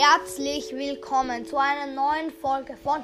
herzlich 0.00 0.72
willkommen 0.76 1.44
zu 1.44 1.56
einer 1.56 1.86
neuen 1.92 2.30
Folge 2.30 2.76
von 2.84 3.02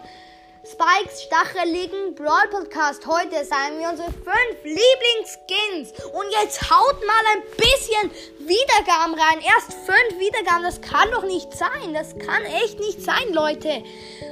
Spikes 0.64 1.24
Stacheligen 1.24 2.14
Brawl 2.14 2.48
Podcast. 2.52 3.04
Heute 3.04 3.44
sagen 3.44 3.80
wir 3.80 3.88
unsere 3.88 4.12
fünf 4.12 4.62
Lieblingsskins. 4.62 5.90
Und 6.14 6.26
jetzt 6.40 6.70
haut 6.70 7.00
mal 7.04 7.24
ein 7.34 7.42
bisschen 7.56 8.12
Wiedergaben 8.46 9.14
rein. 9.14 9.40
Erst 9.44 9.72
fünf 9.72 10.20
Wiedergaben, 10.20 10.62
das 10.62 10.80
kann 10.80 11.10
doch 11.10 11.24
nicht 11.24 11.52
sein. 11.52 11.94
Das 11.94 12.16
kann 12.16 12.44
echt 12.44 12.78
nicht 12.78 13.02
sein, 13.02 13.32
Leute. 13.32 13.82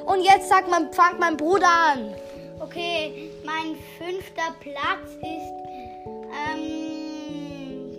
Und 0.06 0.22
jetzt 0.22 0.48
sagt 0.48 0.70
man, 0.70 0.92
fangt 0.92 1.18
mein 1.18 1.36
Bruder 1.36 1.68
an. 1.68 2.14
Okay, 2.60 3.32
mein 3.44 3.76
fünfter 3.98 4.54
Platz 4.60 5.10
ist, 5.20 5.52
ähm, 6.54 7.90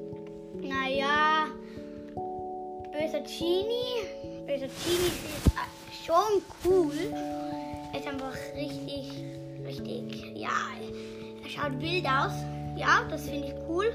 naja, 0.62 1.48
böser 2.94 3.20
Genie. 3.20 4.33
Böser 4.46 4.68
Genie 4.68 5.08
ist 5.08 5.48
äh, 5.48 6.06
schon 6.06 6.42
cool. 6.66 6.94
Ist 7.98 8.08
einfach 8.08 8.36
richtig, 8.56 9.12
richtig, 9.66 10.36
ja, 10.36 10.50
er 11.44 11.50
schaut 11.50 11.80
wild 11.80 12.06
aus. 12.06 12.34
Ja, 12.76 13.06
das 13.10 13.24
finde 13.30 13.48
ich 13.48 13.54
cool. 13.70 13.86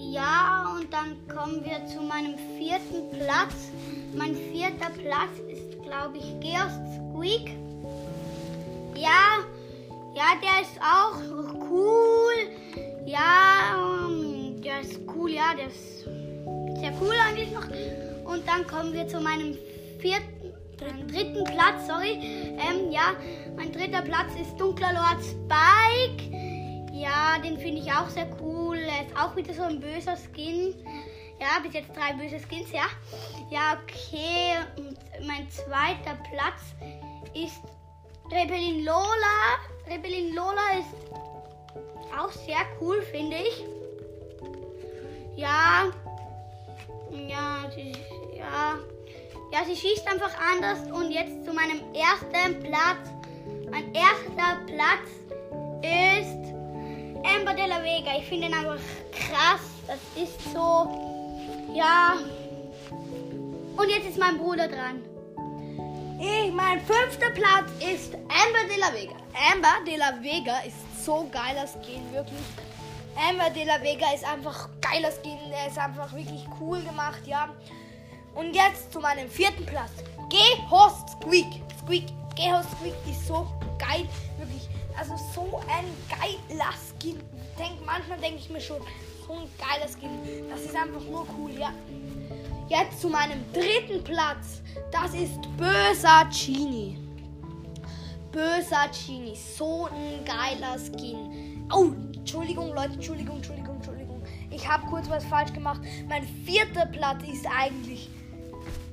Ja, 0.00 0.74
und 0.76 0.92
dann 0.92 1.16
kommen 1.28 1.64
wir 1.64 1.86
zu 1.86 2.02
meinem 2.02 2.36
vierten 2.58 3.10
Platz. 3.10 3.70
Mein 4.14 4.34
vierter 4.34 4.90
Platz 4.90 5.38
ist, 5.48 5.80
glaube 5.82 6.18
ich, 6.18 6.40
Geost 6.40 6.80
Squeak. 6.96 7.50
Ja, 8.96 9.44
ja, 10.16 10.34
der 10.42 10.62
ist 10.62 10.80
auch 10.80 11.20
cool. 11.70 12.32
Ja, 13.06 14.08
ähm, 14.08 14.60
der 14.62 14.80
ist 14.80 14.98
cool, 15.14 15.30
ja, 15.30 15.54
der 15.56 15.68
ist 15.68 16.04
sehr 16.80 16.92
cool 17.00 17.14
eigentlich 17.28 17.52
noch. 17.52 18.13
Und 18.34 18.48
dann 18.48 18.66
kommen 18.66 18.92
wir 18.92 19.06
zu 19.06 19.20
meinem 19.20 19.56
vierten, 20.00 20.52
dritten 20.76 21.44
Platz, 21.44 21.86
sorry. 21.86 22.18
Ähm, 22.20 22.90
ja, 22.90 23.14
mein 23.56 23.70
dritter 23.70 24.02
Platz 24.02 24.34
ist 24.40 24.58
Dunkler 24.58 24.92
Lord 24.92 25.22
Spike. 25.22 26.34
Ja, 26.92 27.38
den 27.38 27.56
finde 27.56 27.80
ich 27.82 27.92
auch 27.92 28.08
sehr 28.08 28.26
cool. 28.42 28.76
Er 28.78 29.06
ist 29.06 29.16
auch 29.16 29.36
wieder 29.36 29.54
so 29.54 29.62
ein 29.62 29.78
böser 29.78 30.16
Skin. 30.16 30.74
Ja, 31.40 31.60
bis 31.62 31.74
jetzt 31.74 31.90
drei 31.96 32.12
böse 32.14 32.40
Skins, 32.40 32.72
ja. 32.72 32.86
Ja, 33.50 33.78
okay. 33.82 34.56
Und 34.78 34.98
mein 35.26 35.48
zweiter 35.50 36.18
Platz 36.32 36.60
ist 37.34 37.60
Rebellin 38.32 38.84
Lola. 38.84 39.58
Rebellin 39.88 40.34
Lola 40.34 40.80
ist 40.80 41.22
auch 42.18 42.32
sehr 42.32 42.66
cool, 42.80 43.00
finde 43.02 43.36
ich. 43.36 43.64
Ja. 45.36 45.92
Ja, 47.28 47.70
sie, 47.74 47.92
ja. 48.44 48.78
Ja, 49.52 49.64
sie 49.64 49.76
schießt 49.76 50.06
einfach 50.08 50.32
anders. 50.52 50.80
Und 50.90 51.10
jetzt 51.10 51.44
zu 51.44 51.52
meinem 51.52 51.80
ersten 51.94 52.60
Platz. 52.60 53.08
Mein 53.70 53.92
erster 53.94 54.60
Platz 54.66 55.08
ist 55.82 56.44
Amber 57.24 57.54
de 57.54 57.66
la 57.66 57.82
Vega. 57.82 58.18
Ich 58.18 58.26
finde 58.26 58.48
ihn 58.48 58.54
einfach 58.54 58.80
krass. 59.12 59.60
Das 59.86 59.98
ist 60.16 60.52
so. 60.52 60.88
Ja. 61.74 62.14
Und 63.76 63.88
jetzt 63.88 64.08
ist 64.08 64.18
mein 64.18 64.38
Bruder 64.38 64.68
dran. 64.68 65.02
Ich, 66.20 66.52
mein 66.52 66.80
fünfter 66.80 67.30
Platz 67.30 67.70
ist 67.80 68.14
Amber 68.14 68.68
de 68.68 68.78
la 68.78 68.92
Vega. 68.92 69.14
Amber 69.52 69.84
de 69.86 69.96
la 69.96 70.22
Vega 70.22 70.60
ist 70.60 71.04
so 71.04 71.28
geiler 71.30 71.66
Skin, 71.66 72.12
wirklich. 72.12 72.40
Amber 73.16 73.50
de 73.50 73.64
la 73.64 73.82
Vega 73.82 74.12
ist 74.14 74.24
einfach 74.24 74.68
geiler 74.80 75.10
Skin, 75.10 75.38
der 75.50 75.68
ist 75.68 75.78
einfach 75.78 76.12
wirklich 76.12 76.44
cool 76.60 76.80
gemacht, 76.82 77.26
ja. 77.26 77.48
Und 78.34 78.54
jetzt 78.54 78.92
zu 78.92 79.00
meinem 79.00 79.28
vierten 79.30 79.64
Platz. 79.64 79.92
Geh-Host 80.28 81.10
Squeak. 81.10 81.46
Squeak. 81.80 82.06
Geh-Host 82.34 82.70
Squeak 82.72 82.94
ist 83.08 83.26
so 83.26 83.46
geil, 83.78 84.08
wirklich. 84.38 84.68
Also 84.98 85.14
so 85.34 85.60
ein 85.68 85.84
geiler 86.08 86.72
Skin. 86.72 87.20
Denk, 87.58 87.84
manchmal 87.84 88.18
denke 88.18 88.38
ich 88.38 88.50
mir 88.50 88.60
schon, 88.60 88.80
so 89.26 89.34
ein 89.34 89.48
geiler 89.58 89.88
Skin. 89.88 90.48
Das 90.50 90.60
ist 90.62 90.74
einfach 90.74 91.00
nur 91.02 91.26
cool, 91.38 91.52
ja. 91.58 91.72
Jetzt 92.68 93.00
zu 93.00 93.08
meinem 93.08 93.44
dritten 93.52 94.02
Platz. 94.02 94.62
Das 94.90 95.14
ist 95.14 95.40
Böser 95.56 96.28
Genie. 96.30 96.98
Böser 98.32 98.88
Genie. 98.88 99.36
So 99.36 99.86
ein 99.86 100.24
geiler 100.24 100.78
Skin. 100.78 101.68
Oh, 101.72 101.92
Entschuldigung, 102.16 102.74
Leute. 102.74 102.94
Entschuldigung, 102.94 103.36
Entschuldigung, 103.36 103.76
Entschuldigung. 103.76 104.22
Ich 104.50 104.68
habe 104.68 104.86
kurz 104.86 105.08
was 105.08 105.24
falsch 105.24 105.52
gemacht. 105.52 105.80
Mein 106.08 106.26
vierter 106.44 106.86
Platz 106.86 107.22
ist 107.30 107.46
eigentlich, 107.46 108.08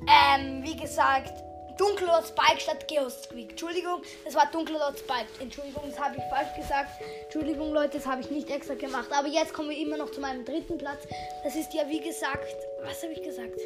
ähm, 0.07 0.63
wie 0.63 0.75
gesagt, 0.75 1.33
Dunkelord 1.77 2.27
Spike 2.27 2.59
statt 2.59 2.87
Geos 2.87 3.23
Squeak. 3.23 3.51
Entschuldigung, 3.51 4.01
das 4.23 4.35
war 4.35 4.45
Dunkelord 4.51 4.99
Spike. 4.99 5.27
Entschuldigung, 5.39 5.83
das 5.89 5.99
habe 5.99 6.15
ich 6.17 6.23
falsch 6.29 6.55
gesagt. 6.55 6.91
Entschuldigung, 7.23 7.73
Leute, 7.73 7.97
das 7.97 8.05
habe 8.05 8.21
ich 8.21 8.29
nicht 8.29 8.49
extra 8.51 8.75
gemacht. 8.75 9.07
Aber 9.11 9.27
jetzt 9.27 9.53
kommen 9.53 9.69
wir 9.69 9.77
immer 9.77 9.97
noch 9.97 10.11
zu 10.11 10.21
meinem 10.21 10.45
dritten 10.45 10.77
Platz. 10.77 11.07
Das 11.43 11.55
ist 11.55 11.73
ja, 11.73 11.87
wie 11.89 11.99
gesagt, 11.99 12.55
was 12.83 13.01
habe 13.01 13.13
ich 13.13 13.23
gesagt? 13.23 13.59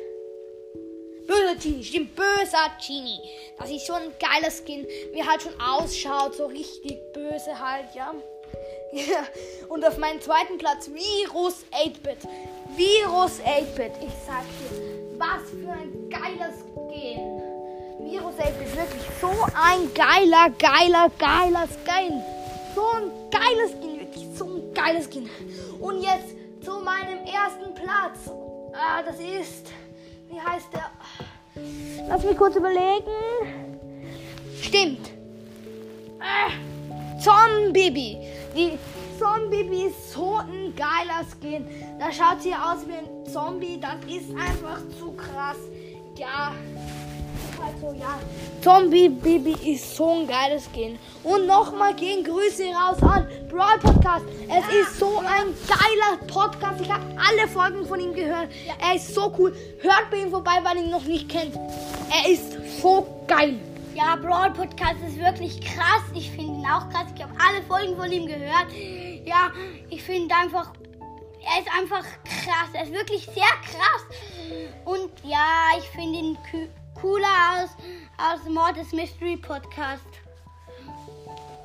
Böser 1.27 1.55
Genie, 1.55 1.83
stimmt, 1.83 2.15
böser 2.15 2.71
Genie. 2.85 3.19
Das 3.57 3.69
ist 3.69 3.85
schon 3.85 3.95
ein 3.95 4.13
geiler 4.19 4.51
Skin, 4.51 4.87
wie 5.11 5.19
er 5.19 5.27
halt 5.27 5.41
schon 5.41 5.59
ausschaut, 5.59 6.35
so 6.35 6.45
richtig 6.45 6.99
böse 7.13 7.59
halt, 7.59 7.93
ja. 7.95 8.13
Ja, 8.93 9.27
und 9.69 9.83
auf 9.83 9.97
meinem 9.97 10.21
zweiten 10.21 10.57
Platz 10.57 10.89
Virus 10.89 11.65
8-Bit. 11.71 12.19
Virus 12.75 13.41
8-Bit. 13.41 13.91
Ich 14.01 14.13
sag 14.25 14.45
dir, 14.59 15.17
was 15.17 15.49
für 15.49 15.71
ein 15.71 16.04
geiler 16.35 16.51
Skin. 16.51 17.41
Virus 17.99 18.35
8-Bit, 18.35 18.75
wirklich 18.75 19.03
so 19.21 19.29
ein 19.55 19.93
geiler, 19.93 20.49
geiler, 20.57 21.09
geiler 21.17 21.67
Skin. 21.67 22.21
So 22.75 22.83
ein 22.97 23.11
geiles 23.31 23.71
Skin, 23.71 23.99
wirklich 23.99 24.27
so 24.37 24.45
ein 24.45 24.73
geiles 24.73 25.05
Skin. 25.05 25.29
Und 25.79 26.01
jetzt 26.01 26.35
zu 26.63 26.79
meinem 26.79 27.19
ersten 27.25 27.73
Platz. 27.73 28.29
Ah, 28.73 29.01
das 29.01 29.15
ist, 29.15 29.71
wie 30.29 30.39
heißt 30.39 30.67
der? 30.73 30.91
Lass 32.09 32.23
mich 32.23 32.37
kurz 32.37 32.55
überlegen. 32.55 33.79
Stimmt. 34.61 35.07
Äh, 36.19 37.21
Zombie. 37.21 38.17
Die 38.55 38.77
Zombie 39.17 39.85
ist 39.85 40.11
so 40.11 40.35
ein 40.35 40.73
geiler 40.75 41.25
Skin. 41.31 41.65
Da 41.97 42.11
schaut 42.11 42.41
sie 42.41 42.53
aus 42.53 42.85
wie 42.87 42.93
ein 42.93 43.25
Zombie. 43.31 43.79
Das 43.79 43.95
ist 44.11 44.29
einfach 44.31 44.81
zu 44.99 45.13
krass. 45.13 45.57
Ja. 46.17 46.53
Also 47.61 47.93
ja. 47.99 48.19
Zombie 48.61 49.09
Baby 49.09 49.73
ist 49.73 49.95
so 49.95 50.19
ein 50.19 50.27
geiles 50.27 50.65
Skin. 50.65 50.97
Und 51.23 51.45
nochmal 51.45 51.93
gehen 51.93 52.23
Grüße 52.23 52.63
raus 52.63 53.01
an 53.03 53.27
Brawl 53.49 53.77
Podcast. 53.79 54.25
Es 54.47 54.75
ist 54.75 54.99
so 54.99 55.19
ein 55.19 55.53
geiler 55.67 56.17
Podcast. 56.27 56.81
Ich 56.81 56.89
habe 56.91 57.03
alle 57.17 57.47
Folgen 57.47 57.85
von 57.85 57.99
ihm 57.99 58.13
gehört. 58.13 58.49
Er 58.79 58.95
ist 58.95 59.13
so 59.13 59.33
cool. 59.37 59.53
Hört 59.81 60.09
bei 60.09 60.17
ihm 60.17 60.31
vorbei, 60.31 60.59
weil 60.63 60.77
ihr 60.77 60.83
ihn 60.83 60.91
noch 60.91 61.05
nicht 61.05 61.27
kennt. 61.29 61.55
Er 61.55 62.31
ist 62.31 62.81
so 62.81 63.05
geil. 63.27 63.59
Ja, 63.93 64.15
Brawl 64.15 64.51
Podcast 64.51 64.95
ist 65.07 65.17
wirklich 65.17 65.59
krass. 65.61 66.03
Ich 66.13 66.29
finde 66.31 66.53
ihn 66.53 66.65
auch 66.65 66.89
krass. 66.89 67.07
Ich 67.15 67.23
habe 67.23 67.33
alle 67.37 67.61
Folgen 67.63 67.95
von 67.97 68.11
ihm 68.11 68.27
gehört. 68.27 68.67
Ja, 69.25 69.51
ich 69.89 70.03
finde 70.03 70.33
einfach, 70.35 70.71
er 71.45 71.61
ist 71.61 71.69
einfach 71.71 72.05
krass. 72.23 72.69
Er 72.73 72.83
ist 72.83 72.93
wirklich 72.93 73.25
sehr 73.25 73.43
krass. 73.63 74.05
Und 74.85 75.11
ja, 75.23 75.77
ich 75.77 75.85
finde 75.89 76.19
ihn 76.19 76.37
cooler 76.99 77.63
aus, 77.63 77.69
aus 78.17 78.49
Mordes 78.49 78.91
Mystery 78.91 79.37
Podcast. 79.37 80.03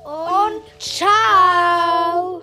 Und, 0.03 0.55
und 0.55 0.81
ciao. 0.81 2.41